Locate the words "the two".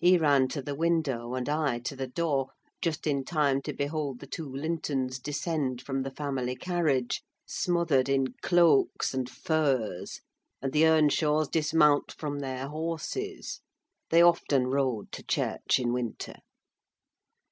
4.18-4.48